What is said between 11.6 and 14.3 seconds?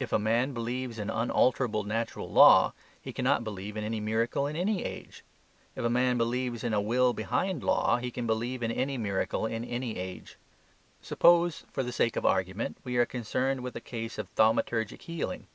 for the sake of argument, we are concerned with a case of